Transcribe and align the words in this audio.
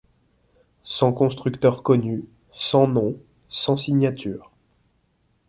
Sans 0.83 1.13
constructeurs 1.13 1.83
connus, 1.83 2.25
sans 2.53 2.87
noms, 2.87 3.19
sans 3.49 3.77
signatures 3.77 4.49